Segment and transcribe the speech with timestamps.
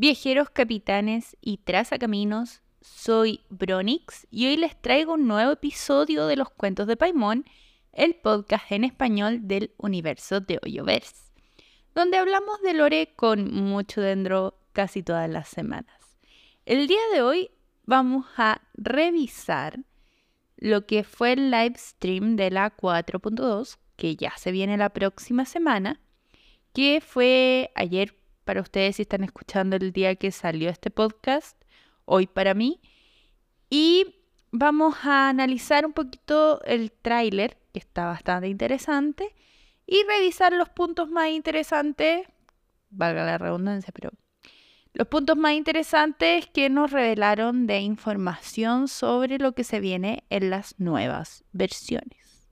[0.00, 6.50] Viajeros, capitanes y trazacaminos, soy Bronix y hoy les traigo un nuevo episodio de los
[6.50, 7.44] cuentos de Paimon,
[7.92, 11.32] el podcast en español del universo de Hoyoverse,
[11.96, 16.16] donde hablamos de lore con mucho dentro casi todas las semanas.
[16.64, 17.50] El día de hoy
[17.84, 19.80] vamos a revisar
[20.58, 25.44] lo que fue el live stream de la 4.2, que ya se viene la próxima
[25.44, 26.00] semana,
[26.72, 28.17] que fue ayer
[28.48, 31.54] para ustedes si están escuchando el día que salió este podcast,
[32.06, 32.80] hoy para mí.
[33.68, 34.06] Y
[34.50, 39.34] vamos a analizar un poquito el tráiler, que está bastante interesante,
[39.86, 42.26] y revisar los puntos más interesantes,
[42.88, 44.12] valga la redundancia, pero
[44.94, 50.48] los puntos más interesantes que nos revelaron de información sobre lo que se viene en
[50.48, 52.48] las nuevas versiones.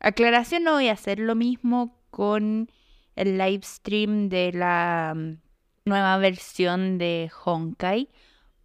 [0.00, 2.70] Aclaración, no voy a hacer lo mismo con
[3.16, 5.38] el live stream de la mm,
[5.84, 8.08] nueva versión de Honkai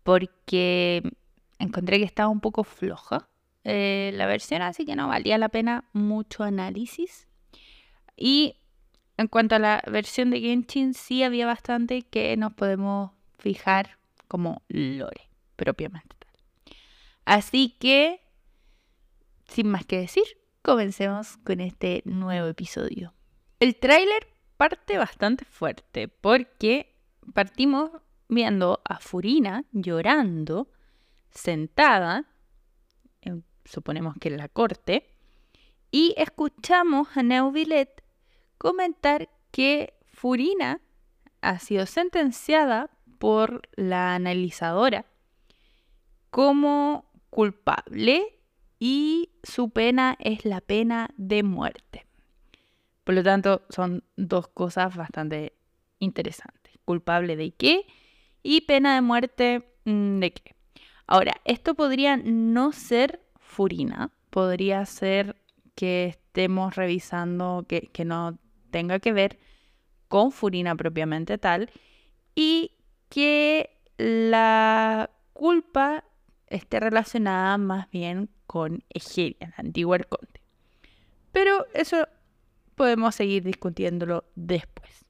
[0.04, 1.02] porque
[1.60, 3.28] encontré que estaba un poco floja
[3.64, 7.28] eh, la versión, así que no valía la pena mucho análisis.
[8.16, 8.58] Y
[9.18, 14.62] en cuanto a la versión de Genshin, sí había bastante que nos podemos fijar como
[14.68, 16.32] lore, propiamente tal.
[17.26, 18.22] Así que,
[19.48, 20.26] sin más que decir,
[20.62, 23.14] comencemos con este nuevo episodio.
[23.60, 26.96] El tráiler parte bastante fuerte porque
[27.34, 27.92] partimos
[28.28, 30.70] viendo a Furina llorando,
[31.32, 32.26] sentada,
[33.66, 35.12] suponemos que en la corte,
[35.92, 38.04] y escuchamos a Neuvillet
[38.58, 40.82] comentar que Furina
[41.42, 45.06] ha sido sentenciada por la analizadora
[46.30, 48.40] como culpable
[48.80, 52.05] y su pena es la pena de muerte.
[53.06, 55.54] Por lo tanto, son dos cosas bastante
[56.00, 56.74] interesantes.
[56.84, 57.86] Culpable de qué
[58.44, 60.56] y pena de muerte mm, de qué.
[61.08, 65.36] Ahora, esto podría no ser Furina, podría ser
[65.76, 68.40] que estemos revisando que, que no
[68.72, 69.40] tenga que ver
[70.08, 71.70] con Furina propiamente tal
[72.34, 72.72] y
[73.10, 76.04] que la culpa
[76.48, 80.42] esté relacionada más bien con Egeria, el antiguo arconte.
[81.32, 82.08] Pero eso
[82.76, 85.06] podemos seguir discutiéndolo después.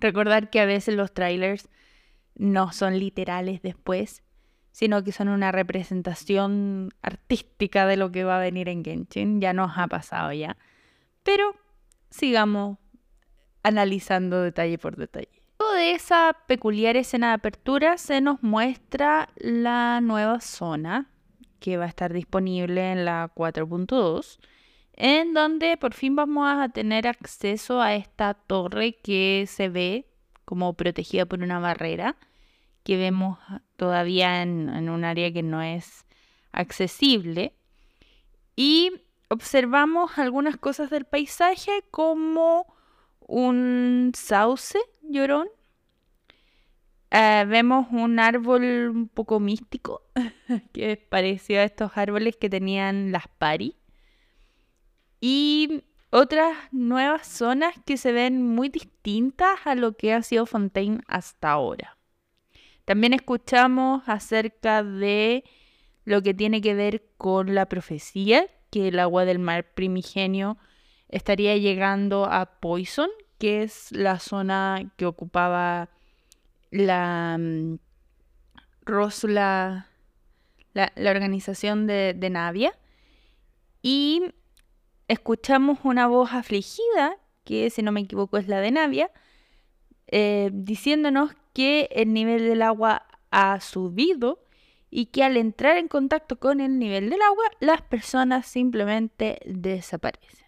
[0.00, 1.68] Recordar que a veces los trailers
[2.34, 4.22] no son literales después,
[4.72, 9.40] sino que son una representación artística de lo que va a venir en Genshin.
[9.40, 10.56] Ya nos ha pasado ya.
[11.22, 11.54] Pero
[12.08, 12.78] sigamos
[13.62, 15.28] analizando detalle por detalle.
[15.76, 21.10] De esa peculiar escena de apertura se nos muestra la nueva zona
[21.58, 24.38] que va a estar disponible en la 4.2
[25.02, 30.04] en donde por fin vamos a tener acceso a esta torre que se ve
[30.44, 32.16] como protegida por una barrera
[32.82, 33.38] que vemos
[33.76, 36.04] todavía en, un área que no es
[36.52, 37.54] accesible.
[38.56, 38.92] Y
[39.28, 42.66] observamos algunas cosas del paisaje como
[43.20, 45.48] un sauce llorón.
[47.10, 50.02] Eh, vemos un árbol un poco místico
[50.74, 53.79] que parecía a estos árboles que tenían las paris
[55.20, 61.00] y otras nuevas zonas que se ven muy distintas a lo que ha sido Fontaine
[61.06, 61.96] hasta ahora.
[62.84, 65.44] También escuchamos acerca de
[66.04, 70.58] lo que tiene que ver con la profecía, que el agua del mar primigenio
[71.08, 75.88] estaría llegando a Poison, que es la zona que ocupaba
[76.70, 77.78] la um,
[79.22, 79.86] la,
[80.74, 82.76] la, organización de, de Navia.
[83.82, 84.34] Y
[85.10, 89.10] escuchamos una voz afligida, que si no me equivoco es la de Navia,
[90.06, 94.38] eh, diciéndonos que el nivel del agua ha subido
[94.88, 100.46] y que al entrar en contacto con el nivel del agua, las personas simplemente desaparecen.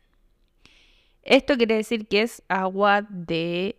[1.25, 3.77] Esto quiere decir que es agua de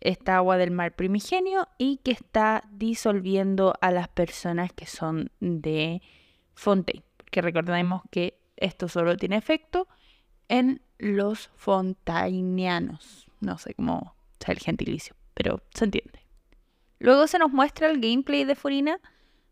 [0.00, 6.00] esta agua del mar primigenio y que está disolviendo a las personas que son de
[6.54, 7.04] Fontaine.
[7.30, 9.88] Que recordemos que esto solo tiene efecto
[10.48, 13.26] en los fontainianos.
[13.40, 16.20] No sé cómo sea el gentilicio, pero se entiende.
[16.98, 19.00] Luego se nos muestra el gameplay de Furina,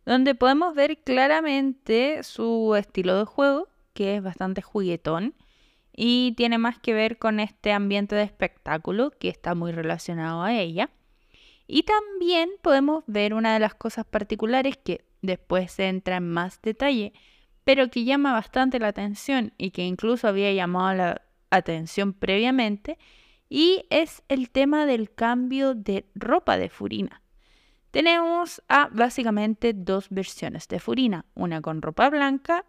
[0.07, 5.35] donde podemos ver claramente su estilo de juego, que es bastante juguetón
[5.97, 10.55] y tiene más que ver con este ambiente de espectáculo que está muy relacionado a
[10.55, 10.91] ella.
[11.67, 16.61] Y también podemos ver una de las cosas particulares que después se entra en más
[16.61, 17.13] detalle,
[17.65, 22.99] pero que llama bastante la atención y que incluso había llamado la atención previamente,
[23.49, 27.23] y es el tema del cambio de ropa de Furina.
[27.91, 32.65] Tenemos a básicamente dos versiones de Furina, una con ropa blanca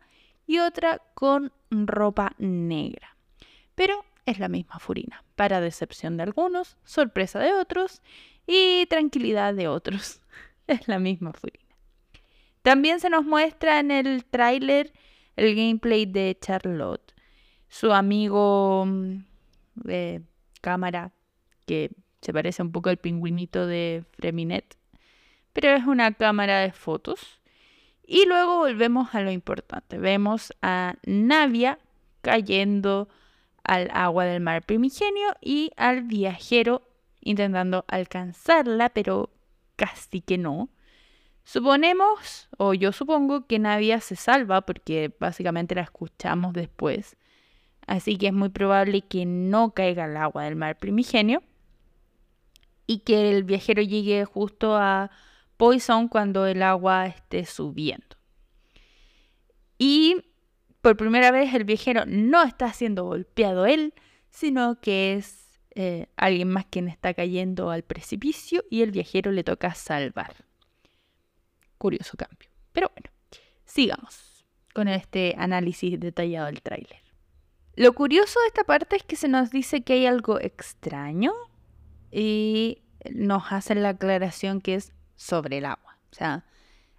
[0.46, 3.18] y otra con ropa negra.
[3.74, 8.02] Pero es la misma Furina, para decepción de algunos, sorpresa de otros
[8.46, 10.22] y tranquilidad de otros.
[10.68, 11.65] Es la misma Furina.
[12.66, 14.92] También se nos muestra en el tráiler
[15.36, 17.14] el gameplay de Charlotte,
[17.68, 19.18] su amigo mm,
[19.76, 20.24] de
[20.62, 21.12] cámara
[21.68, 21.92] que
[22.22, 24.80] se parece un poco al pingüinito de Freminet,
[25.54, 27.40] pero es una cámara de fotos.
[28.04, 30.00] Y luego volvemos a lo importante.
[30.00, 31.78] Vemos a Navia
[32.22, 33.10] cayendo
[33.64, 36.82] al agua del mar primigenio y al viajero
[37.22, 39.30] intentando alcanzarla, pero
[39.76, 40.70] casi que no.
[41.46, 47.16] Suponemos, o yo supongo, que Navia se salva porque básicamente la escuchamos después.
[47.86, 51.44] Así que es muy probable que no caiga al agua del mar primigenio
[52.88, 55.12] y que el viajero llegue justo a
[55.56, 58.18] Poison cuando el agua esté subiendo.
[59.78, 60.18] Y
[60.82, 63.94] por primera vez el viajero no está siendo golpeado él,
[64.32, 69.44] sino que es eh, alguien más quien está cayendo al precipicio y el viajero le
[69.44, 70.46] toca salvar.
[71.86, 72.50] Curioso cambio.
[72.72, 73.16] Pero bueno,
[73.64, 74.44] sigamos
[74.74, 77.04] con este análisis detallado del tráiler.
[77.76, 81.32] Lo curioso de esta parte es que se nos dice que hay algo extraño
[82.10, 82.82] y
[83.14, 86.00] nos hacen la aclaración que es sobre el agua.
[86.12, 86.44] O sea,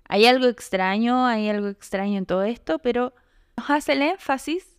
[0.08, 3.12] hay algo extraño, hay algo extraño en todo esto, pero
[3.56, 4.78] nos hace el énfasis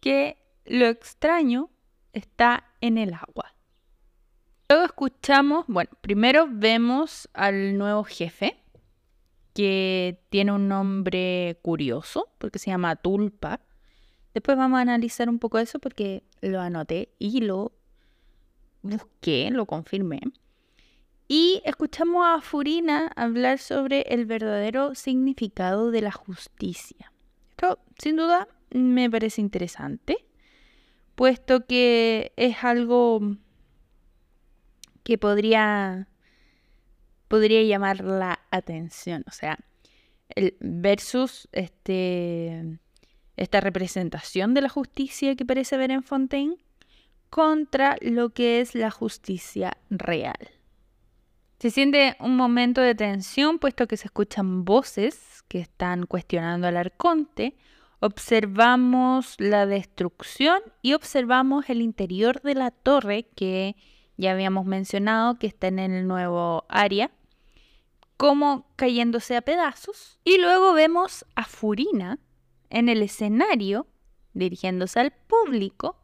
[0.00, 1.70] que lo extraño
[2.12, 3.54] está en el agua.
[4.68, 8.63] Luego escuchamos, bueno, primero vemos al nuevo jefe,
[9.54, 13.60] que tiene un nombre curioso, porque se llama Tulpa.
[14.34, 17.72] Después vamos a analizar un poco eso porque lo anoté y lo
[18.82, 20.20] busqué, lo confirmé.
[21.28, 27.12] Y escuchamos a Furina hablar sobre el verdadero significado de la justicia.
[27.50, 30.26] Esto, sin duda, me parece interesante,
[31.14, 33.36] puesto que es algo
[35.02, 36.08] que podría,
[37.28, 39.24] podría llamar la atención.
[39.26, 39.58] O sea,
[40.28, 42.78] el versus este,
[43.36, 46.56] esta representación de la justicia que parece ver en Fontaine
[47.30, 50.38] contra lo que es la justicia real.
[51.58, 56.76] Se siente un momento de tensión puesto que se escuchan voces que están cuestionando al
[56.76, 57.56] arconte.
[58.00, 63.76] Observamos la destrucción y observamos el interior de la torre que
[64.16, 67.10] ya habíamos mencionado que está en el nuevo área,
[68.16, 70.20] como cayéndose a pedazos.
[70.24, 72.18] Y luego vemos a Furina
[72.70, 73.86] en el escenario
[74.32, 75.96] dirigiéndose al público,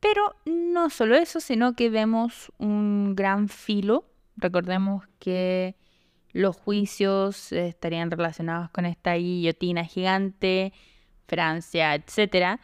[0.00, 4.10] pero no solo eso, sino que vemos un gran filo
[4.40, 5.76] Recordemos que
[6.32, 10.72] los juicios estarían relacionados con esta guillotina gigante,
[11.26, 12.58] Francia, etc.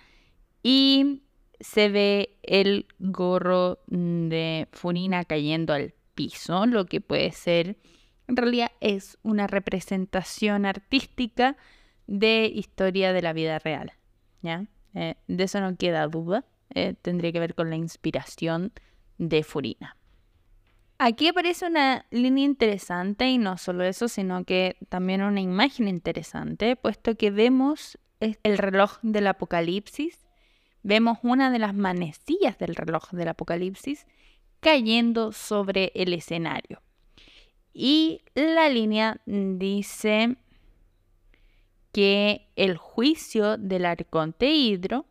[0.62, 1.22] Y
[1.60, 7.76] se ve el gorro de Furina cayendo al piso, lo que puede ser,
[8.28, 11.56] en realidad es una representación artística
[12.06, 13.92] de historia de la vida real.
[14.42, 14.66] ¿ya?
[14.94, 16.44] Eh, de eso no queda duda.
[16.74, 18.72] Eh, tendría que ver con la inspiración
[19.18, 19.96] de Furina.
[20.98, 26.74] Aquí aparece una línea interesante y no solo eso, sino que también una imagen interesante,
[26.74, 30.25] puesto que vemos el reloj del apocalipsis,
[30.86, 34.06] vemos una de las manecillas del reloj del apocalipsis
[34.60, 36.80] cayendo sobre el escenario.
[37.74, 40.36] Y la línea dice
[41.92, 45.06] que el juicio del arconte hidro,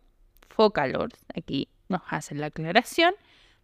[0.48, 3.14] Focalor, aquí nos hace la aclaración,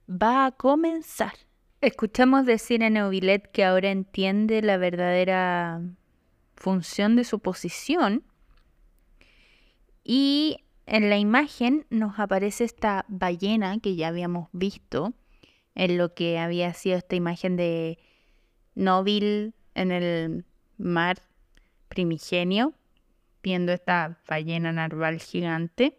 [0.10, 1.34] va a comenzar.
[1.80, 5.82] Escuchamos decir a Neuvillet que ahora entiende la verdadera
[6.58, 8.26] función de su posición
[10.04, 10.58] y
[10.92, 15.14] en la imagen nos aparece esta ballena que ya habíamos visto
[15.74, 17.98] en lo que había sido esta imagen de
[18.76, 20.46] Novil en el
[20.78, 21.20] mar
[21.88, 22.74] primigenio,
[23.42, 25.98] viendo esta ballena narval gigante.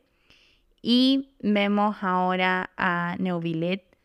[0.83, 3.97] Y vemos ahora a Neuvillet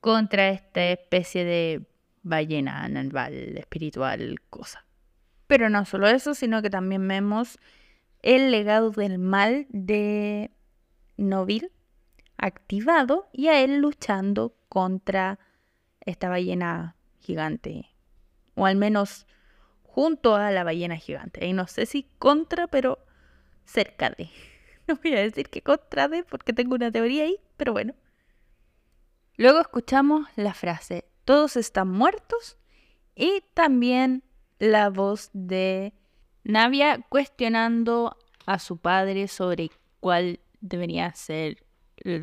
[0.00, 1.88] contra esta especie de
[2.22, 4.86] ballena narval, espiritual, cosa.
[5.48, 7.58] Pero no solo eso, sino que también vemos
[8.22, 10.50] el legado del mal de
[11.16, 11.70] Novil
[12.36, 15.38] activado y a él luchando contra
[16.00, 17.90] esta ballena gigante.
[18.54, 19.26] O al menos
[19.82, 21.46] junto a la ballena gigante.
[21.46, 22.98] Y no sé si contra, pero
[23.64, 24.30] cerca de.
[24.88, 27.94] No voy a decir que contra de porque tengo una teoría ahí, pero bueno.
[29.36, 32.58] Luego escuchamos la frase, todos están muertos
[33.14, 34.24] y también
[34.58, 35.94] la voz de
[36.44, 38.16] Navia cuestionando
[38.46, 39.70] a su padre sobre
[40.00, 41.64] cuál debería ser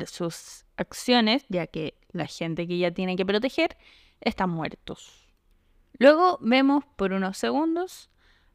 [0.06, 3.76] sus acciones, ya que la gente que ella tiene que proteger
[4.20, 5.28] están muertos.
[5.98, 8.10] Luego vemos por unos segundos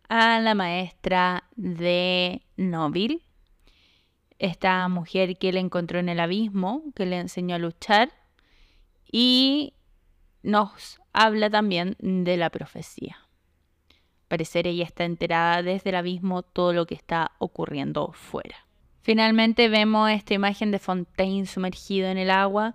[0.10, 3.22] a la maestra de Noville,
[4.39, 8.12] esta mujer que le encontró en el abismo, que le enseñó a luchar,
[9.12, 9.74] y
[10.41, 13.22] nos habla también de la profecía.
[14.33, 18.65] Parecer ella está enterada desde el abismo todo lo que está ocurriendo fuera.
[19.03, 22.73] Finalmente vemos esta imagen de Fontaine sumergido en el agua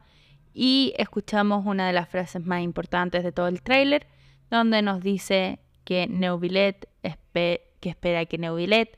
[0.54, 4.06] y escuchamos una de las frases más importantes de todo el tráiler,
[4.52, 8.96] donde nos dice que Neuvillet que espera que Neuvillet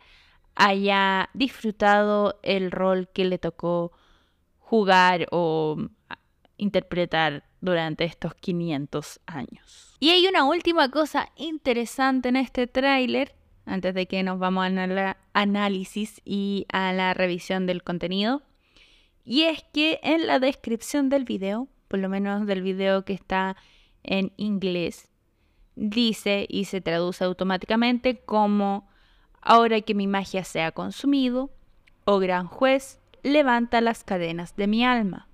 [0.55, 3.93] haya disfrutado el rol que le tocó
[4.59, 5.79] jugar o
[6.59, 9.97] interpretar durante estos 500 años.
[10.01, 13.35] Y hay una última cosa interesante en este tráiler
[13.67, 18.43] antes de que nos vamos al análisis y a la revisión del contenido.
[19.25, 23.57] Y es que en la descripción del video, por lo menos del video que está
[24.03, 25.09] en inglés,
[25.77, 28.89] dice y se traduce automáticamente como
[29.41, 31.51] ahora que mi magia se ha consumido,
[32.05, 35.29] oh gran juez, levanta las cadenas de mi alma.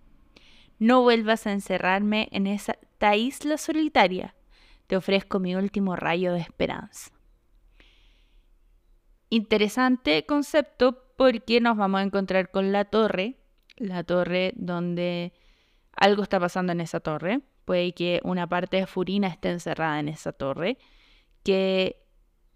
[0.78, 4.34] No vuelvas a encerrarme en esta isla solitaria.
[4.86, 7.10] Te ofrezco mi último rayo de esperanza.
[9.30, 13.36] Interesante concepto porque nos vamos a encontrar con la torre,
[13.76, 15.32] la torre donde
[15.92, 17.40] algo está pasando en esa torre.
[17.64, 20.78] Puede que una parte de Furina esté encerrada en esa torre,
[21.42, 22.04] que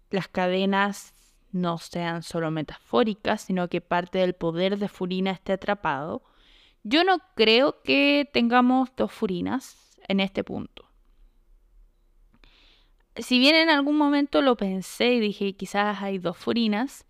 [0.09, 1.13] las cadenas
[1.51, 6.23] no sean solo metafóricas, sino que parte del poder de Furina esté atrapado.
[6.83, 10.91] Yo no creo que tengamos dos Furinas en este punto
[13.17, 17.05] si bien en algún momento lo pensé y dije quizás hay dos furinas,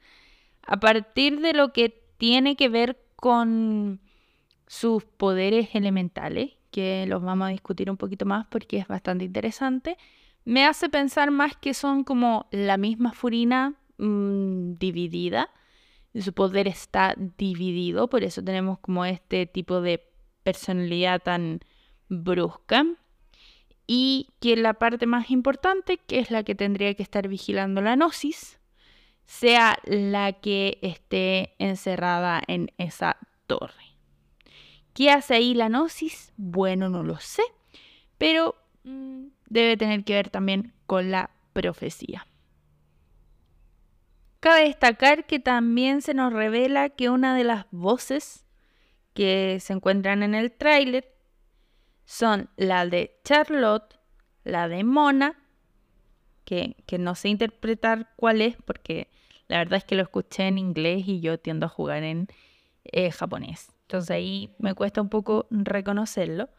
[0.64, 4.00] a partir de lo que tiene que ver con
[4.68, 9.98] sus poderes elementales, que los vamos a discutir un poquito más porque es bastante interesante,
[10.46, 15.50] me hace pensar más que son como la misma furina mm, dividida.
[16.20, 20.12] Su poder está dividido, por eso tenemos como este tipo de
[20.44, 21.62] personalidad tan
[22.10, 22.86] brusca
[23.88, 27.96] y que la parte más importante, que es la que tendría que estar vigilando la
[27.96, 28.60] gnosis,
[29.26, 33.96] sea la que esté encerrada en esa torre.
[34.94, 36.34] ¿Qué hace ahí la gnosis?
[36.36, 37.44] Bueno, no lo sé,
[38.18, 42.28] pero mm, debe tener que ver también con la profecía.
[44.42, 48.44] Cabe destacar que también se nos revela que una de las voces
[49.14, 51.14] que se encuentran en el tráiler
[52.06, 54.00] son la de Charlotte,
[54.44, 55.38] la de Mona,
[56.44, 59.12] que, no sé interpretar cuál es porque
[59.48, 62.28] la verdad es que lo escuché en inglés y yo tiendo a jugar en
[62.86, 63.72] eh, japonés.
[63.84, 66.50] Entonces ahí me cuesta un poco reconocerlo.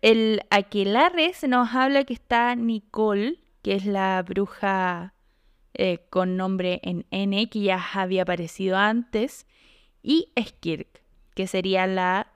[0.00, 5.13] El Aquelarre se nos habla que está Nicole, que es la bruja
[5.74, 9.46] eh, con nombre en N, que ya había aparecido antes,
[10.02, 11.02] y Skirk,
[11.34, 12.28] que sería la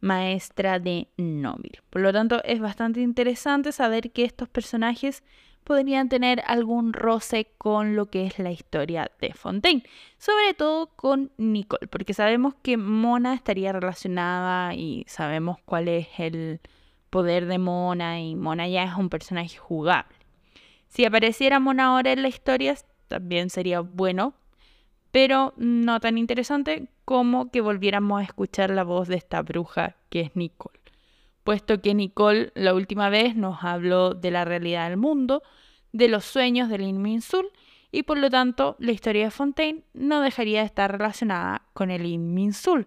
[0.00, 1.82] maestra de Noville.
[1.90, 5.22] Por lo tanto, es bastante interesante saber que estos personajes
[5.64, 9.82] podrían tener algún roce con lo que es la historia de Fontaine,
[10.16, 16.60] sobre todo con Nicole, porque sabemos que Mona estaría relacionada y sabemos cuál es el
[17.10, 20.17] poder de Mona y Mona ya es un personaje jugable.
[20.88, 22.74] Si apareciera Mona ahora en la historia,
[23.08, 24.34] también sería bueno
[25.10, 30.20] pero no tan interesante como que volviéramos a escuchar la voz de esta bruja que
[30.20, 30.78] es Nicole,
[31.44, 35.42] puesto que Nicole la última vez nos habló de la realidad del mundo,
[35.92, 37.50] de los sueños del Inminsul,
[37.90, 42.04] y por lo tanto la historia de Fontaine no dejaría de estar relacionada con el
[42.04, 42.86] Inminsul,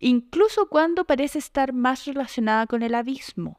[0.00, 3.58] incluso cuando parece estar más relacionada con el abismo,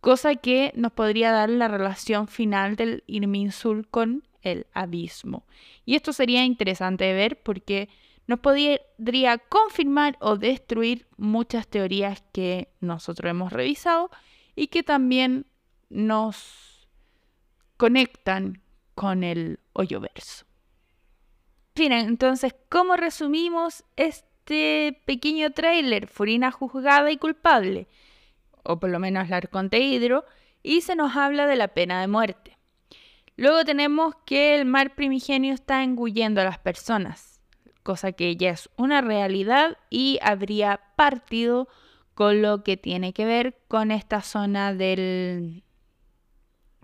[0.00, 5.46] cosa que nos podría dar la relación final del Inminsul con el abismo.
[5.84, 7.88] Y esto sería interesante de ver porque
[8.26, 14.10] nos podría confirmar o destruir muchas teorías que nosotros hemos revisado
[14.54, 15.46] y que también
[15.88, 16.88] nos
[17.76, 18.62] conectan
[18.94, 20.44] con el hoyoverso.
[21.74, 26.06] Bien, entonces, ¿cómo resumimos este pequeño tráiler?
[26.06, 27.88] Furina juzgada y culpable,
[28.64, 30.24] o por lo menos la Arconte Hidro,
[30.62, 32.58] y se nos habla de la pena de muerte.
[33.36, 37.40] Luego tenemos que el mar primigenio está engullendo a las personas,
[37.82, 41.68] cosa que ya es una realidad y habría partido
[42.14, 45.64] con lo que tiene que ver con esta zona del,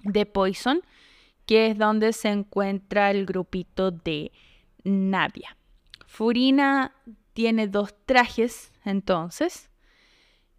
[0.02, 0.80] de Poison,
[1.44, 4.32] que es donde se encuentra el grupito de
[4.82, 5.56] Navia.
[6.06, 6.94] Furina
[7.34, 9.68] tiene dos trajes, entonces.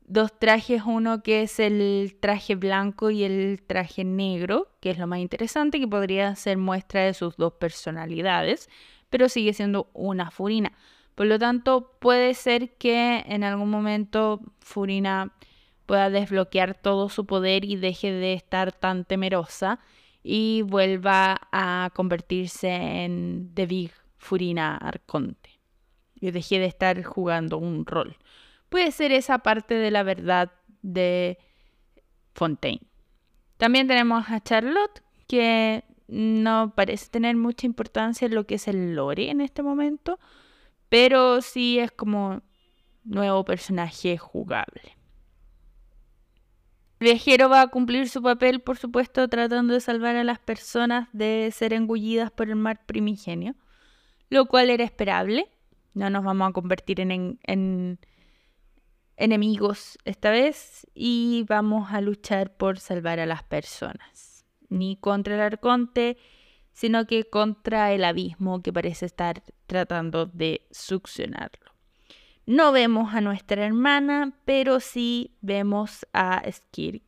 [0.10, 5.06] Dos trajes, uno que es el traje blanco y el traje negro, que es lo
[5.06, 8.70] más interesante, que podría ser muestra de sus dos personalidades,
[9.10, 10.72] pero sigue siendo una Furina.
[11.14, 15.34] Por lo tanto, puede ser que en algún momento Furina
[15.86, 19.80] pueda desbloquear todo su poder y deje de estar tan temerosa
[20.24, 25.60] y vuelva a convertirse en The Big Furina Arconte
[26.16, 28.16] y deje de estar jugando un rol.
[28.70, 31.38] Puede ser esa parte de la verdad de
[32.34, 32.82] Fontaine.
[33.58, 38.96] También tenemos a Charlotte, que no parece tener mucha importancia en lo que es el
[38.96, 40.20] lore en este momento,
[40.90, 42.42] pero sí es como
[43.04, 44.98] nuevo personaje jugable.
[47.00, 51.08] El viajero va a cumplir su papel, por supuesto, tratando de salvar a las personas
[51.14, 53.56] de ser engullidas por el mar primigenio,
[54.30, 55.48] lo cual era esperable.
[55.94, 58.00] No nos vamos a convertir en, en
[59.18, 64.46] enemigos esta vez y vamos a luchar por salvar a las personas.
[64.70, 66.18] Ni contra el arconte,
[66.72, 71.72] sino que contra el abismo que parece estar tratando de succionarlo.
[72.46, 77.02] No vemos a nuestra hermana, pero sí vemos a Skirk.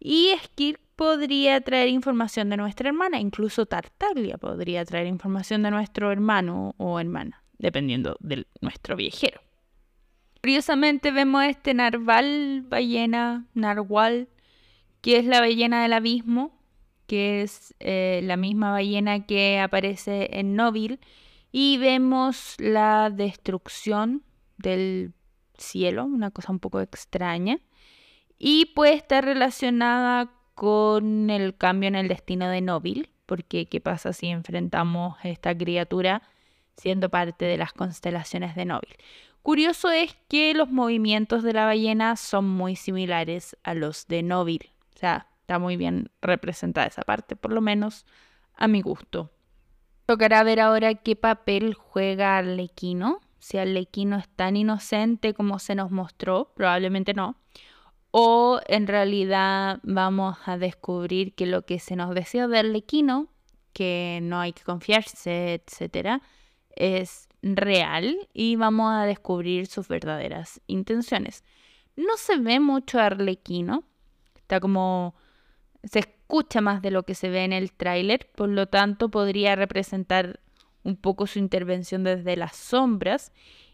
[0.00, 6.10] Y Skirk podría traer información de nuestra hermana, incluso Tartaglia podría traer información de nuestro
[6.10, 9.40] hermano o hermana, dependiendo de nuestro viajero.
[10.40, 14.28] Curiosamente vemos este narval, ballena, narwhal,
[15.02, 16.58] que es la ballena del abismo,
[17.06, 21.00] que es eh, la misma ballena que aparece en Novil,
[21.52, 24.22] y vemos la destrucción
[24.56, 25.12] del
[25.58, 27.58] cielo, una cosa un poco extraña,
[28.38, 34.12] y puede estar relacionada con el cambio en el destino de Nóbil, porque qué pasa
[34.12, 36.22] si enfrentamos a esta criatura
[36.76, 38.96] siendo parte de las constelaciones de Nóbil.
[39.42, 44.70] Curioso es que los movimientos de la ballena son muy similares a los de Nóbil,
[44.94, 48.04] o sea, está muy bien representada esa parte, por lo menos
[48.54, 49.30] a mi gusto.
[50.06, 55.90] Tocará ver ahora qué papel juega Arlequino si Arlequino es tan inocente como se nos
[55.90, 57.36] mostró, probablemente no.
[58.12, 63.28] O en realidad vamos a descubrir que lo que se nos decía de Arlequino,
[63.72, 66.20] que no hay que confiarse, etcétera,
[66.76, 71.44] es real y vamos a descubrir sus verdaderas intenciones.
[71.96, 73.84] No se ve mucho Arlequino,
[74.36, 75.14] está como
[75.84, 79.56] se escucha más de lo que se ve en el tráiler, por lo tanto podría
[79.56, 80.40] representar
[80.82, 83.32] un poco su intervención desde las sombras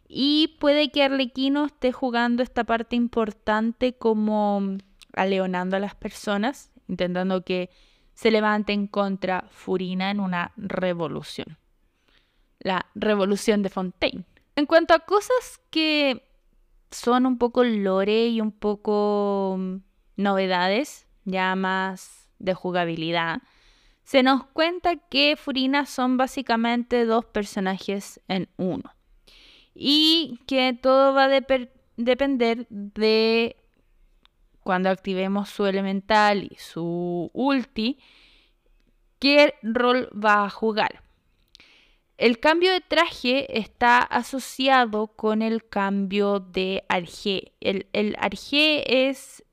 [0.08, 4.78] y puede que Arlequino esté jugando esta parte importante como
[5.12, 7.70] aleonando a las personas, intentando que
[8.14, 11.58] se levanten contra Furina en una revolución.
[12.60, 14.24] La revolución de Fontaine.
[14.56, 16.22] En cuanto a cosas que
[16.90, 19.76] son un poco lore y un poco mm,
[20.16, 23.42] novedades, ya más de jugabilidad,
[24.04, 28.94] se nos cuenta que Furina son básicamente dos personajes en uno.
[29.74, 33.56] Y que todo va a depender de
[34.62, 37.98] cuando activemos su elemental y su ulti,
[39.18, 41.02] qué rol va a jugar.
[42.18, 47.52] El cambio de traje está asociado con el cambio de arge.
[47.60, 49.44] El, el arge es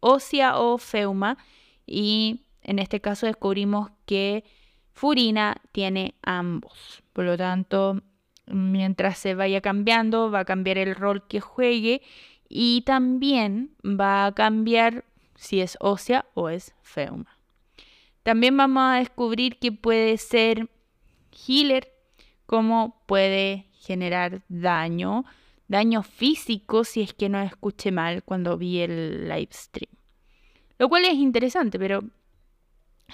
[0.00, 1.38] ósea o feuma
[1.86, 4.44] y en este caso descubrimos que
[4.92, 7.02] Furina tiene ambos.
[7.14, 8.02] Por lo tanto,
[8.46, 12.02] mientras se vaya cambiando, va a cambiar el rol que juegue
[12.50, 15.04] y también va a cambiar
[15.36, 17.38] si es ósea o es feuma.
[18.22, 20.68] También vamos a descubrir que puede ser
[21.32, 21.88] healer,
[22.50, 25.24] como puede generar daño,
[25.68, 29.92] daño físico si es que no escuché mal cuando vi el live stream.
[30.76, 32.02] Lo cual es interesante, pero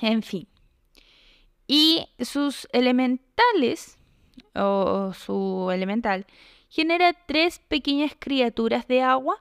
[0.01, 0.49] en fin.
[1.66, 3.99] Y sus elementales,
[4.55, 6.25] o su elemental,
[6.70, 9.37] genera tres pequeñas criaturas de agua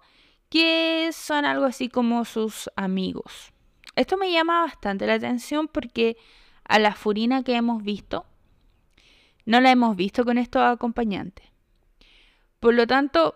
[0.50, 3.54] que son algo así como sus amigos.
[3.96, 6.18] Esto me llama bastante la atención porque
[6.66, 8.26] a la furina que hemos visto,
[9.46, 11.46] no la hemos visto con estos acompañantes.
[12.60, 13.36] Por lo tanto,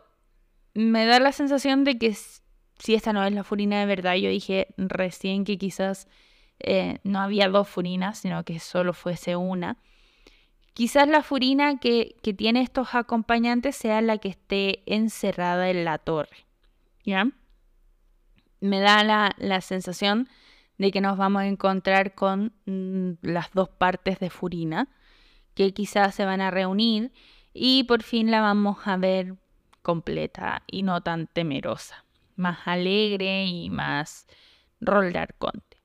[0.74, 4.30] me da la sensación de que si esta no es la furina de verdad, yo
[4.30, 6.08] dije recién que quizás
[6.60, 9.78] eh, no había dos furinas, sino que solo fuese una.
[10.74, 16.46] Quizás la furina que, tiene estos acompañantes sea la que esté encerrada en la torre.
[17.04, 17.28] ¿Ya?
[18.62, 20.28] me da la, la sensación
[20.78, 24.88] de que nos vamos a encontrar con mm, las dos partes de Furina,
[25.60, 27.12] que quizás se van a reunir
[27.54, 29.36] y por fin la vamos a ver
[29.82, 32.06] completa y no tan temerosa,
[32.38, 34.26] más alegre y más
[34.80, 35.84] rol de arconte.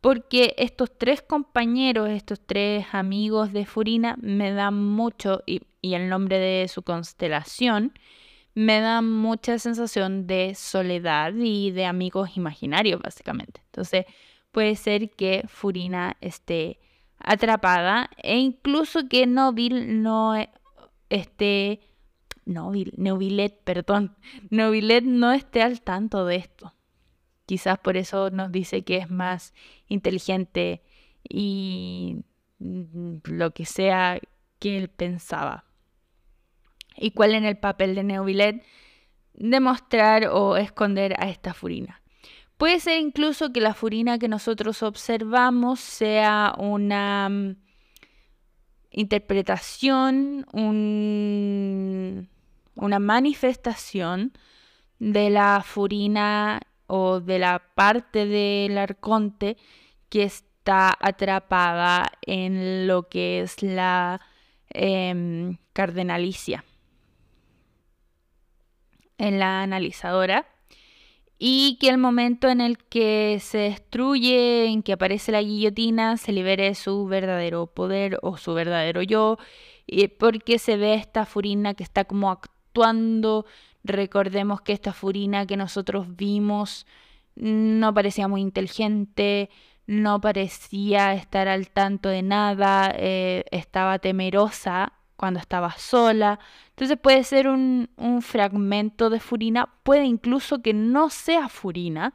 [0.00, 6.08] Porque estos tres compañeros, estos tres amigos de Furina me dan mucho, y, y el
[6.08, 7.92] nombre de su constelación,
[8.54, 13.60] me da mucha sensación de soledad y de amigos imaginarios, básicamente.
[13.66, 14.04] Entonces,
[14.50, 16.80] puede ser que Furina esté
[17.26, 20.34] atrapada e incluso que Noville no
[21.10, 21.80] esté...
[22.46, 24.16] Noville, perdón.
[24.50, 26.72] No esté al tanto de esto.
[27.44, 29.52] Quizás por eso nos dice que es más
[29.88, 30.82] inteligente
[31.28, 32.24] y
[32.58, 34.18] lo que sea
[34.58, 35.66] que él pensaba
[36.96, 38.62] y cuál en el papel de Neuvillet
[39.34, 42.00] demostrar o esconder a esta furina.
[42.56, 47.56] Puede ser incluso que la furina que nosotros observamos sea una mm,
[48.92, 50.46] interpretación,
[52.74, 54.32] una manifestación
[54.98, 59.58] de la furina o de la parte del arconte
[60.08, 64.22] que está atrapada en lo que es la
[64.70, 66.64] em, cardenalicia.
[69.18, 70.46] En la analizadora
[71.38, 76.32] y que el momento en el que se destruye, en que aparece la guillotina, se
[76.32, 79.38] libere su verdadero poder o su verdadero yo,
[80.18, 83.44] porque se ve esta furina que está como actuando.
[83.84, 86.86] Recordemos que esta furina que nosotros vimos
[87.36, 89.50] no parecía muy inteligente,
[89.86, 96.38] no parecía estar al tanto de nada, eh, estaba temerosa cuando estaba sola.
[96.70, 97.88] Entonces puede ser un,
[98.22, 102.14] fragmento de Furina, puede incluso que no sea Furina,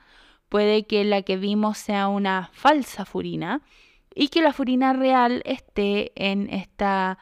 [0.50, 3.62] puede que la que vimos sea una falsa Furina
[4.14, 7.18] y que la Furina real esté en esta,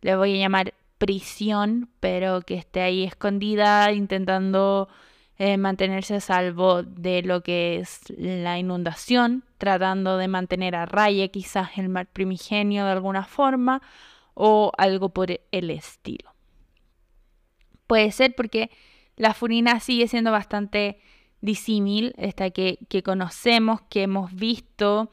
[0.00, 4.88] le voy a llamar prisión, pero que esté ahí escondida intentando
[5.38, 11.26] eh, mantenerse a salvo de lo que es la inundación, tratando de mantener a raya
[11.28, 13.82] quizás el mar primigenio de alguna forma
[14.34, 16.34] o algo por el estilo.
[17.86, 18.70] Puede ser porque
[19.16, 20.98] la furina sigue siendo bastante
[21.40, 25.10] disímil, esta que, conocemos, que hemos visto,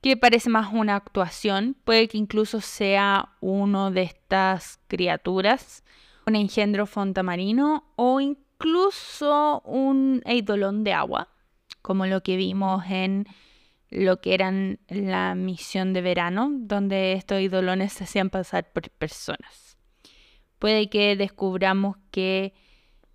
[0.00, 1.76] que parece más una actuación.
[1.84, 5.82] Puede que incluso sea uno de estas criaturas,
[6.26, 11.28] un engendro fontamarino o incluso un eidolón de agua,
[11.82, 13.26] como lo que vimos en
[13.90, 19.76] lo que eran la misión de verano, donde estos idolones se hacían pasar por personas.
[20.58, 22.54] Puede que descubramos que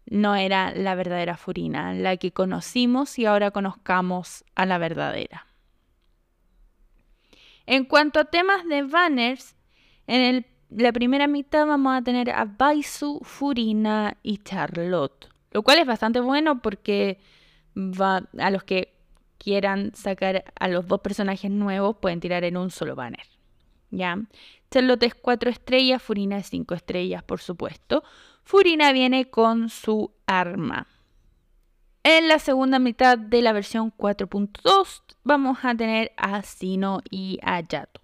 [0.06, 5.48] no era la verdadera Furina, la que conocimos y ahora conozcamos a la verdadera.
[7.66, 9.56] En cuanto a temas de banners,
[10.08, 15.88] en la primera mitad vamos a tener a Baisu, Furina y Charlotte, lo cual es
[15.88, 17.20] bastante bueno porque
[17.76, 18.95] va a los que
[19.46, 23.28] quieran sacar a los dos personajes nuevos, pueden tirar en un solo banner.
[23.92, 24.18] ¿Ya?
[24.72, 28.04] Charlotte es 4 estrellas, Furina es 5 estrellas, por supuesto.
[28.44, 30.88] Furina viene con su arma.
[32.04, 37.62] En la segunda mitad de la versión 4.2 vamos a tener a Sino y a
[37.62, 38.02] Yato.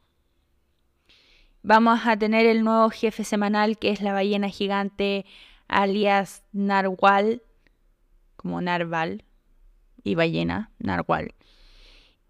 [1.64, 5.26] Vamos a tener el nuevo jefe semanal que es la ballena gigante
[5.68, 7.42] alias Narwal,
[8.36, 9.24] como Narval,
[10.04, 11.34] y ballena, narwhal.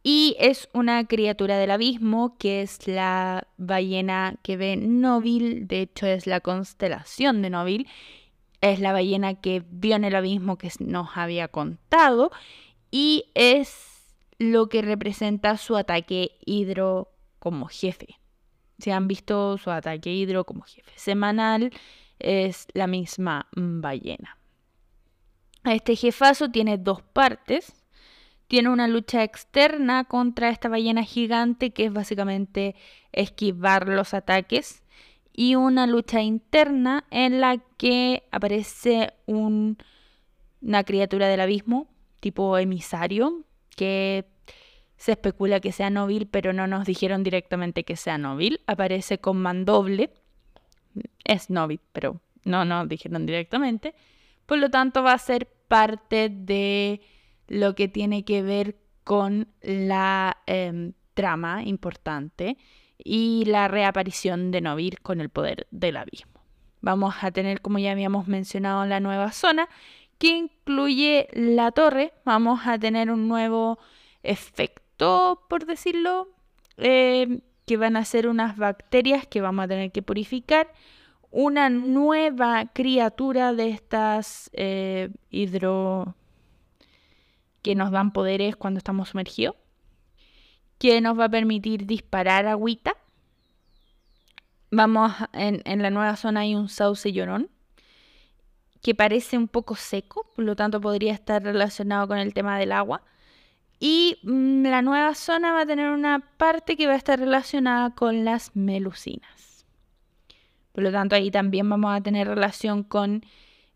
[0.03, 6.07] Y es una criatura del abismo que es la ballena que ve Novil, de hecho
[6.07, 7.87] es la constelación de Novil,
[8.61, 12.31] es la ballena que vio en el abismo que nos había contado
[12.89, 13.91] y es
[14.39, 18.19] lo que representa su ataque hidro como jefe.
[18.79, 21.71] Si han visto su ataque hidro como jefe semanal,
[22.17, 24.40] es la misma ballena.
[25.63, 27.83] Este jefazo tiene dos partes.
[28.47, 32.75] Tiene una lucha externa contra esta ballena gigante que es básicamente
[33.11, 34.83] esquivar los ataques.
[35.33, 41.87] Y una lucha interna en la que aparece una criatura del abismo,
[42.19, 43.45] tipo emisario,
[43.77, 44.25] que
[44.97, 48.59] se especula que sea Novil, pero no nos dijeron directamente que sea Novil.
[48.67, 50.11] Aparece con mandoble.
[51.23, 53.95] Es Novil, pero no nos dijeron directamente.
[54.51, 56.99] Por lo tanto, va a ser parte de
[57.47, 62.57] lo que tiene que ver con la em, trama importante
[62.97, 66.41] y la reaparición de Novir con el poder del abismo.
[66.81, 69.69] Vamos a tener, como ya habíamos mencionado, la nueva zona,
[70.17, 72.11] que incluye la torre.
[72.25, 73.79] Vamos a tener un nuevo
[74.21, 76.27] efecto, por decirlo,
[76.75, 80.73] eh, que van a ser unas bacterias que vamos a tener que purificar.
[81.31, 86.15] Una nueva criatura de estas eh, hidro
[87.61, 89.55] que nos dan poderes cuando estamos sumergidos,
[90.77, 92.97] que nos va a permitir disparar agüita.
[94.71, 97.49] Vamos, en, en la nueva zona hay un sauce llorón,
[98.81, 102.71] que parece un poco seco, por lo tanto podría estar relacionado con el tema del
[102.71, 103.03] agua.
[103.79, 107.95] Y mm, la nueva zona va a tener una parte que va a estar relacionada
[107.95, 109.50] con las melucinas.
[110.71, 113.23] Por lo tanto, ahí también vamos a tener relación con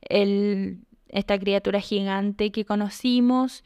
[0.10, 3.64] esta criatura gigante que conocimos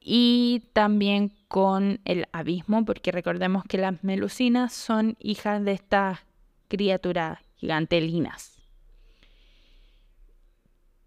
[0.00, 6.20] y también con el abismo, porque recordemos que las melucinas son hijas de estas
[6.68, 8.52] criaturas gigantelinas.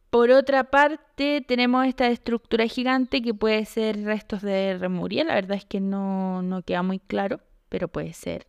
[0.09, 5.25] Por otra parte, tenemos esta estructura gigante que puede ser restos de remuria.
[5.25, 8.47] La verdad es que no, queda muy claro, pero puede ser.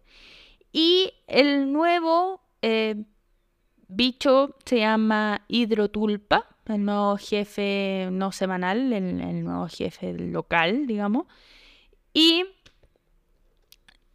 [0.71, 3.05] Y el nuevo eh,
[3.89, 11.27] bicho se llama Hidrotulpa, el nuevo jefe no semanal, el, el nuevo jefe local, digamos.
[12.13, 12.45] Y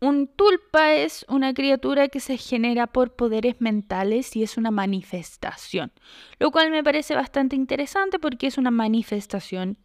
[0.01, 5.91] un tulpa es una criatura que se genera por poderes mentales y es una manifestación,
[6.39, 9.77] lo cual me parece bastante interesante porque es una manifestación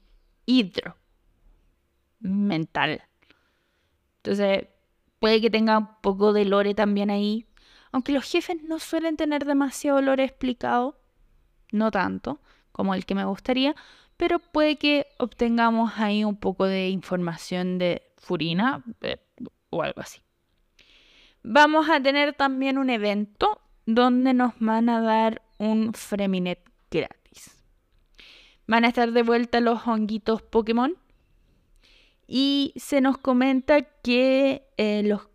[0.46, 0.96] hidro
[2.20, 3.02] mental.
[4.18, 4.68] Entonces,
[5.18, 7.45] puede que tenga un poco de lore también ahí,
[7.96, 10.98] aunque los jefes no suelen tener demasiado lore explicado,
[11.72, 13.74] no tanto como el que me gustaría,
[14.18, 19.16] pero puede que obtengamos ahí un poco de información de Furina, eh,
[19.70, 20.20] o algo así.
[21.42, 27.64] Vamos a tener también un evento donde nos van a dar un Freminet gratis.
[28.66, 30.98] Van a estar de vuelta los honguitos Pokémon.
[32.26, 35.28] Y se nos comenta que eh, los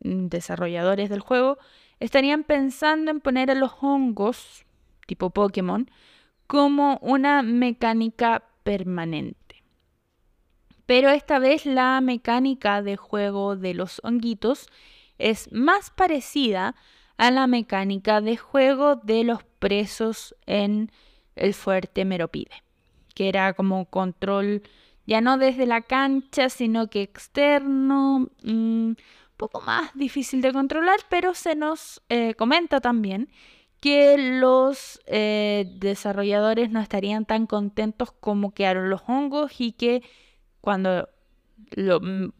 [0.00, 1.56] desarrolladores del juego
[2.04, 4.66] estarían pensando en poner a los hongos
[5.06, 5.90] tipo Pokémon
[6.46, 9.64] como una mecánica permanente.
[10.84, 14.68] Pero esta vez la mecánica de juego de los honguitos
[15.16, 16.74] es más parecida
[17.16, 20.92] a la mecánica de juego de los presos en
[21.36, 22.62] el fuerte Meropide,
[23.14, 24.62] que era como control
[25.06, 28.92] ya no desde la cancha, sino que externo, mm,
[29.36, 33.28] poco más difícil de controlar, pero se nos eh, comenta también
[33.80, 40.02] que los eh, desarrolladores no estarían tan contentos como quedaron los hongos y que
[40.62, 41.08] cuando
[41.72, 42.32] lo mm,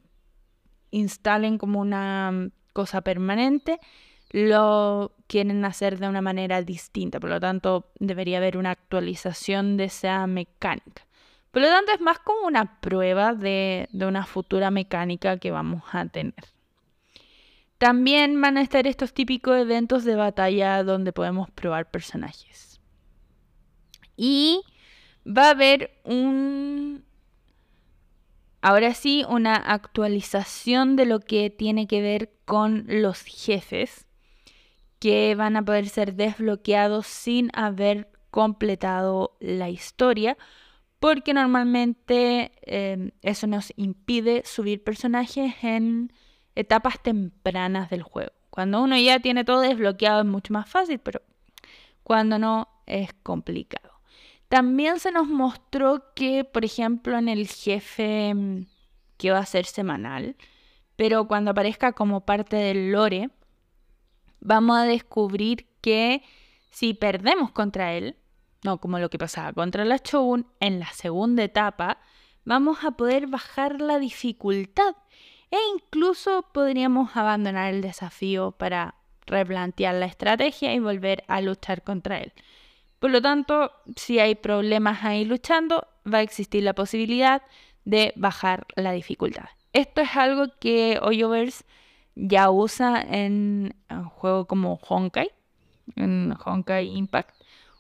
[0.90, 3.78] instalen como una mm, cosa permanente,
[4.30, 7.20] lo quieren hacer de una manera distinta.
[7.20, 11.07] Por lo tanto, debería haber una actualización de esa mecánica.
[11.50, 15.83] Por lo tanto, es más como una prueba de, de una futura mecánica que vamos
[15.92, 16.54] a tener.
[17.85, 22.81] También van a estar estos típicos eventos de batalla donde podemos probar personajes.
[24.16, 24.62] Y
[25.27, 27.05] va a haber un,
[28.62, 34.07] Ahora sí, una actualización de lo que tiene que ver con los jefes
[34.99, 40.38] que van a poder ser desbloqueados sin haber completado la historia,
[41.01, 46.14] porque normalmente em, eso nos impide subir personajes en
[46.55, 48.33] etapas tempranas del juego.
[48.51, 51.21] Cuando uno ya tiene todo desbloqueado es mucho más fácil, pero
[52.03, 53.95] cuando no es complicado.
[54.49, 58.67] También se nos mostró que, por ejemplo, en el jefe mm,
[59.17, 60.37] que va a ser semanal,
[60.97, 63.31] pero cuando aparezca como parte del lore,
[64.40, 66.23] vamos a descubrir que
[66.71, 68.17] si perdemos contra él,
[68.62, 71.99] no como lo que pasaba contra la Shogun, en la segunda etapa,
[72.45, 74.95] vamos a poder bajar la dificultad
[75.55, 82.19] e incluso podríamos abandonar el desafío para replantear la estrategia y volver a luchar contra
[82.19, 82.33] él.
[82.99, 87.43] Por lo tanto, si hay problemas ahí luchando, va a existir la posibilidad
[87.85, 89.45] de bajar la dificultad.
[89.73, 91.64] Esto es algo que Hoyoverse
[92.17, 95.31] ya usa en un juego como Honkai,
[95.95, 97.31] en Honkai Impact.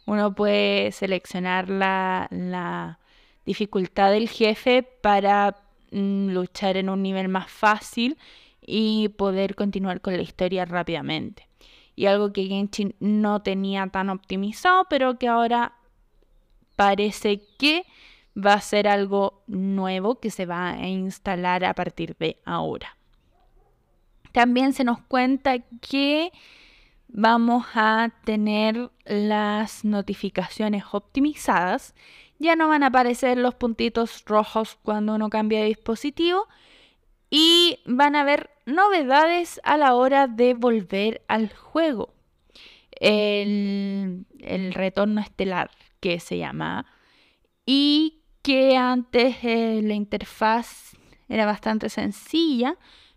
[0.06, 2.98] Uno puede seleccionar la,
[3.44, 5.56] dificultad del jefe para
[5.90, 8.18] luchar en un nivel más fácil
[8.60, 11.48] y poder continuar con la historia rápidamente
[11.96, 15.74] y algo que Genshin no tenía tan optimizado, pero que ahora
[16.76, 17.84] parece que
[18.36, 22.96] va a ser algo nuevo que se va a instalar a partir de ahora.
[24.32, 26.32] También se nos cuenta que
[27.06, 31.94] vamos a tener las notificaciones optimizadas
[32.38, 36.46] Ya no van a aparecer los puntitos rojos cuando uno cambia de dispositivo.
[37.30, 42.14] Y van a haber novedades a la hora de volver al juego.
[43.00, 45.70] El, el retorno estelar
[46.00, 46.86] que se llama.
[47.66, 50.94] Y que antes eh, la interfaz
[51.28, 52.76] era bastante sencilla,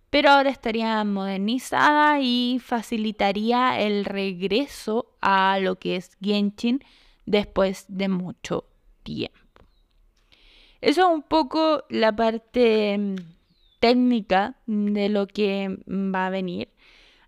[0.10, 6.82] pero ahora estaría modernizada y facilitaría el regreso a lo que es Genshin
[7.26, 8.67] después de mucho
[9.08, 9.40] tiempo.
[10.82, 13.16] Eso es un poco la parte mm,
[13.80, 16.70] técnica de lo que va a venir.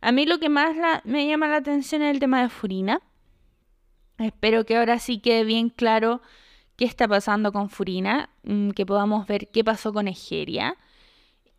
[0.02, 3.02] A mí lo que más me llama la atención es el tema de Furina.
[4.18, 6.22] Espero que ahora sí quede bien claro
[6.76, 10.76] qué está pasando con Furina, mm, que podamos ver qué pasó con Egeria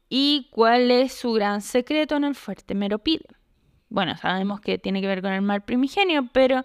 [0.09, 3.25] y cuál es su gran secreto en el fuerte Meropide.
[3.89, 6.65] Bueno, sabemos que tiene que ver con el mal primigenio, pero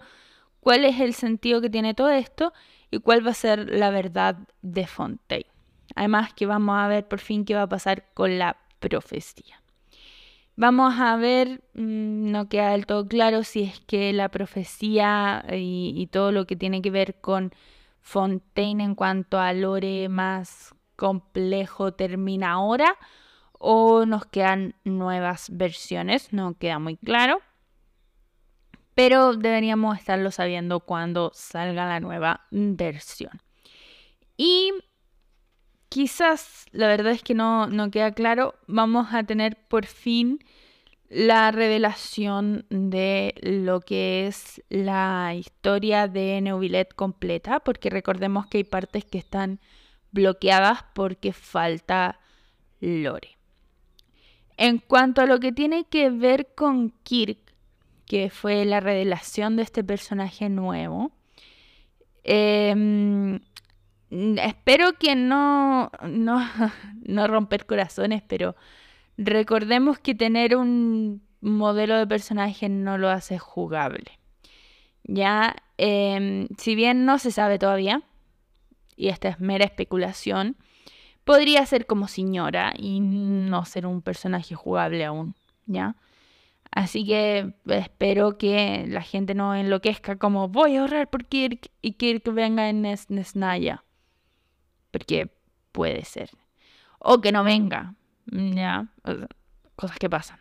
[0.60, 2.52] ¿cuál es el sentido que tiene todo esto
[2.90, 5.50] y cuál va a ser la verdad de Fontaine?
[5.94, 9.62] Además que vamos a ver por fin qué va a pasar con la profecía.
[10.56, 15.92] Vamos a ver, mm, no queda del todo claro si es que la profecía y,
[15.96, 17.52] y todo lo que tiene que ver con
[18.00, 22.96] Fontaine en cuanto a lore más complejo termina ahora
[23.58, 27.40] o nos quedan nuevas versiones, no queda muy claro.
[28.96, 33.42] Pero deberíamos estarlo sabiendo cuando salga la nueva versión.
[34.38, 34.72] Y
[35.90, 40.38] quizás, la verdad es que no, no queda claro, vamos a tener por fin
[41.10, 48.64] la revelación de lo que es la historia de Neuvillet completa, porque recordemos que hay
[48.64, 49.60] partes que están
[50.10, 52.18] bloqueadas porque falta
[52.80, 53.36] lore.
[54.56, 57.45] En cuanto a lo que tiene que ver con Kirk,
[58.06, 61.12] que fue la revelación de este personaje nuevo,
[62.24, 63.40] em,
[64.10, 66.38] espero que no, no,
[67.02, 68.56] no romper corazones, pero
[69.18, 74.18] Recordemos que tener un modelo de personaje no lo hace jugable.
[75.04, 78.02] Ya, em, si bien no se sabe todavía,
[78.96, 80.56] y esta es mera especulación,
[81.24, 85.34] podría ser como señora y no ser un personaje jugable aún,
[85.66, 85.96] ¿ya?
[86.76, 91.92] Así que espero que la gente no enloquezca como voy a ahorrar por Kirk y
[91.92, 93.82] Kirk venga en Nesnaya.
[94.90, 95.30] Porque
[95.72, 96.28] puede ser.
[96.98, 97.94] O que no venga,
[98.26, 98.88] ya,
[99.74, 100.38] cosas que pasan.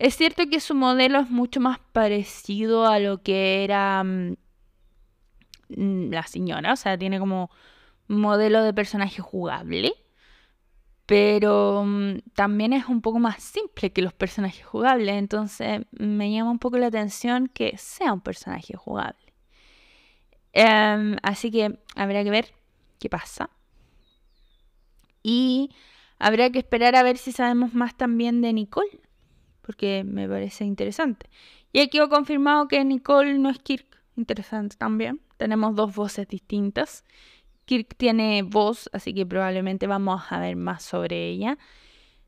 [0.00, 4.34] Es cierto que su modelo es mucho más parecido a lo que era mm,
[5.68, 7.48] mm, la señora, o sea, tiene como
[8.08, 9.94] modelo de personaje jugable,
[11.06, 11.84] pero
[12.34, 16.78] también es un poco más simple que los personajes jugables, entonces me llama un poco
[16.78, 19.32] la atención que sea un personaje jugable.
[20.52, 22.54] Em, así que habrá que ver
[22.98, 23.50] qué pasa.
[25.22, 25.70] Y
[26.18, 29.00] Habrá que esperar a ver si sabemos más también de Nicole,
[29.62, 31.28] porque me parece interesante.
[31.72, 33.86] Y aquí he confirmado que Nicole no es Kirk.
[34.16, 35.20] Interesante también.
[35.36, 37.04] Tenemos dos voces distintas.
[37.66, 41.58] Kirk tiene voz, así que probablemente vamos a ver más sobre ella.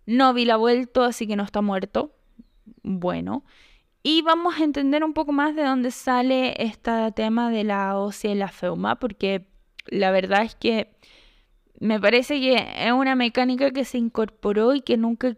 [0.05, 2.13] Novil ha vuelto, así que no está muerto.
[2.83, 3.45] Bueno.
[4.03, 8.33] Y vamos a entender un poco más de dónde sale este tema de la ósea
[8.33, 9.49] y la feuma, porque
[9.87, 10.95] la verdad es que
[11.81, 15.37] me parece que es una mecánica que se incorporó y que nunca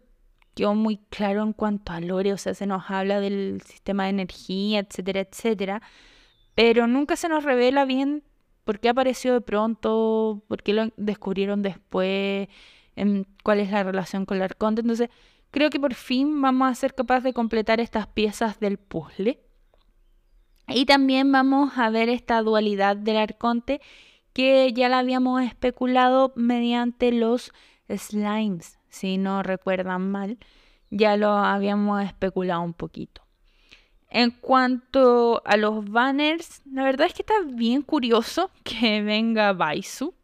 [0.55, 4.11] quedó muy claro en cuanto a lore, o sea, se nos habla del sistema de
[4.11, 5.83] energía, etcétera, etcétera,
[6.55, 8.23] pero nunca se nos revela bien
[8.71, 12.47] por qué apareció de pronto, por qué lo descubrieron después,
[13.43, 14.83] cuál es la relación con el arconte.
[14.83, 15.09] Entonces,
[15.51, 19.41] creo que por fin vamos a ser capaces de completar estas piezas del puzzle.
[20.69, 23.81] Y también vamos a ver esta dualidad del arconte
[24.33, 27.53] que ya la habíamos especulado mediante los
[27.89, 30.39] slimes, si no recuerdan mal,
[30.91, 33.23] ya lo habíamos especulado un poquito.
[34.11, 40.15] En cuanto a los banners, la verdad es que está bien curioso que venga Baisu.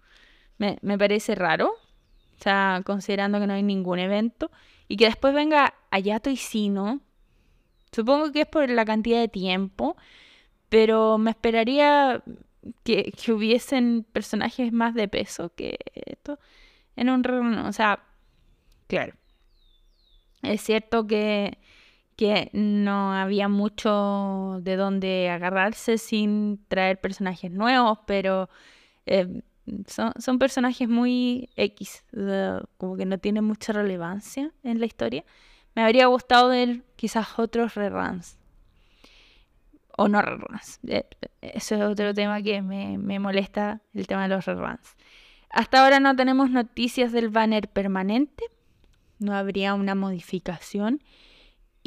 [0.58, 4.50] Me, parece raro, o sea, considerando que no hay ningún evento.
[4.88, 7.00] Y que después venga Ayato y Sino.
[7.92, 9.96] Supongo que es por la cantidad de tiempo,
[10.68, 12.22] pero me esperaría
[12.84, 16.38] que, hubiesen personajes más de peso que esto
[16.96, 17.58] en un...
[17.58, 18.02] O sea,
[18.86, 19.14] claro.
[20.42, 21.58] Es cierto que,
[22.16, 28.48] que no había mucho de dónde agarrarse sin traer personajes nuevos, pero
[29.04, 29.42] eh,
[29.86, 32.04] son, son, personajes muy X,
[32.78, 35.24] como que no tienen mucha relevancia en la historia.
[35.74, 38.38] Me habría gustado ver quizás otros reruns
[39.96, 40.80] o no reruns.
[40.86, 41.04] Eh,
[41.40, 44.96] eso es otro tema que me, me molesta, el tema de los reruns.
[45.50, 48.44] Hasta ahora no tenemos noticias del banner permanente,
[49.18, 51.02] no habría una modificación.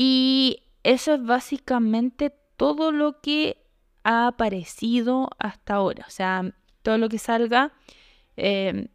[0.02, 3.58] Y eso es básicamente todo lo que
[4.06, 6.06] ha aparecido hasta ahora.
[6.08, 7.74] O sea, todo lo que salga
[8.38, 8.88] eh,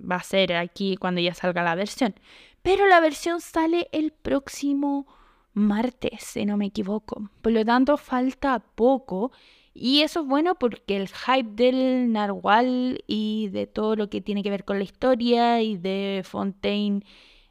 [0.00, 2.14] va a ser aquí cuando ya salga la versión.
[2.62, 5.08] Pero la versión sale el próximo
[5.54, 7.28] martes, si no me equivoco.
[7.40, 9.32] Por lo tanto, falta poco.
[9.74, 14.44] Y eso es bueno porque el hype del narwhal y de todo lo que tiene
[14.44, 17.02] que ver con la historia y de Fontaine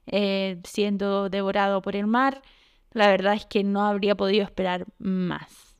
[0.08, 2.42] eh, siendo devorado por el mar,
[2.92, 5.78] la verdad es que no habría podido esperar más.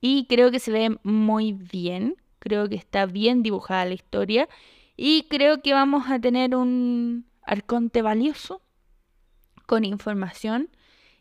[0.00, 4.48] Y creo que se ve muy bien, creo que está bien dibujada la historia
[4.96, 8.62] y creo que vamos a tener un arconte valioso
[9.66, 10.70] con información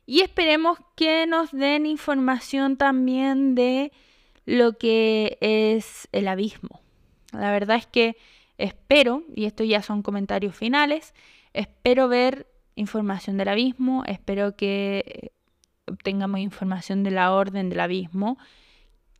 [0.05, 3.91] y esperemos que nos den información también de
[4.45, 6.81] lo que es el abismo.
[7.33, 8.15] La verdad es que
[8.57, 11.13] espero, y esto ya son comentarios finales,
[11.53, 12.46] espero ver
[12.77, 15.31] información del abismo, espero que
[15.87, 18.37] obtengamos información de la orden del abismo,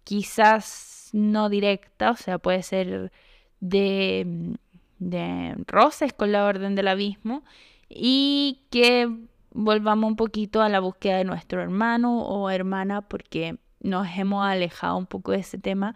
[0.04, 3.12] quizás no directa, o sea, puede ser
[3.60, 4.56] de,
[5.00, 7.44] de roces con la orden del abismo,
[7.90, 9.10] y que
[9.52, 14.98] volvamos un poquito a la búsqueda de nuestro hermano o hermana, porque nos hemos alejado
[14.98, 15.96] un poco de ese tema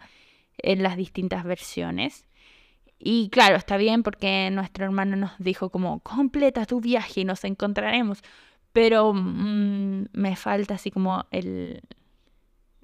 [0.58, 2.24] en las distintas versiones.
[3.04, 7.42] Y claro, está bien porque nuestro hermano nos dijo como, completa tu viaje y nos
[7.42, 8.22] encontraremos.
[8.72, 11.82] Pero mm, me falta así como el,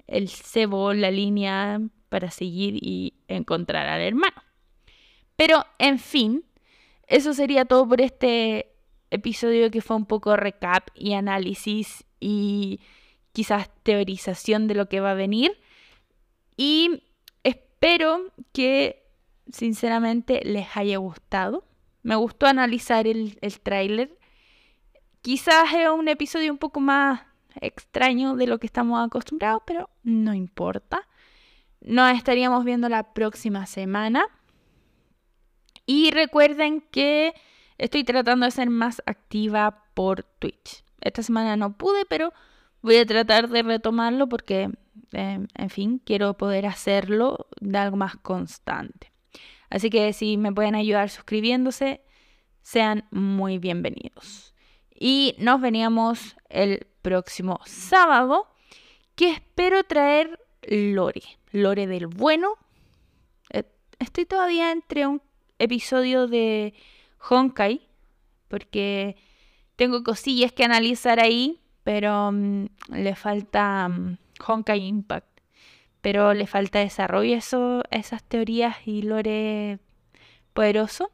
[0.07, 4.43] el cebo, la línea para seguir y encontrar al hermano.
[5.37, 6.43] Pero, en fin,
[7.07, 8.73] eso sería todo por este
[9.11, 12.81] episodio que fue un poco recap y análisis y
[13.31, 15.57] quizás teorización de lo que va a venir.
[16.57, 17.03] Y
[17.43, 18.98] espero que
[19.51, 21.65] sinceramente les haya gustado.
[22.03, 24.17] Me gustó analizar el, el tráiler.
[25.21, 27.21] Quizás es un episodio un poco más
[27.61, 31.07] extraño de lo que estamos acostumbrados, pero no importa.
[31.81, 34.25] Nos estaríamos viendo la próxima semana.
[35.85, 37.33] Y recuerden que
[37.77, 40.83] estoy tratando de ser más activa por Twitch.
[41.01, 42.33] Esta semana no pude, pero
[42.81, 44.69] voy a tratar de retomarlo porque,
[45.13, 49.11] eh, en fin, quiero poder hacerlo de algo más constante.
[49.69, 52.01] Así que si me pueden ayudar suscribiéndose,
[52.61, 54.53] sean muy bienvenidos.
[54.99, 58.47] Y nos veníamos el próximo sábado,
[59.15, 62.55] que espero traer Lore, Lore del bueno.
[63.51, 63.63] Eh,
[63.99, 65.21] estoy todavía entre un
[65.57, 66.73] episodio de
[67.29, 67.81] Honkai,
[68.47, 69.17] porque
[69.75, 75.28] tengo cosillas que analizar ahí, pero mm, le falta mm, Honkai Impact
[76.01, 79.79] pero le falta desarrollo eso, esas teorías y lore
[80.53, 81.11] poderoso.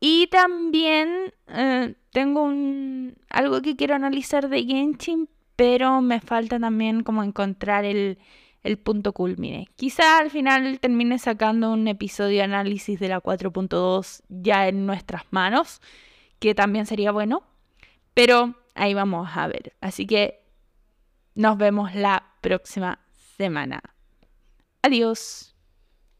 [0.00, 7.02] Y también eh, tengo un, algo que quiero analizar de Genshin, pero me falta también
[7.02, 8.18] como encontrar el,
[8.62, 9.68] el punto culmine.
[9.76, 15.24] Quizá al final termine sacando un episodio de análisis de la 4.2 ya en nuestras
[15.30, 15.80] manos,
[16.38, 17.42] que también sería bueno,
[18.14, 19.74] pero ahí vamos a ver.
[19.80, 20.42] Así que
[21.34, 23.00] nos vemos la próxima
[23.36, 23.82] semana.
[24.82, 25.49] Adiós.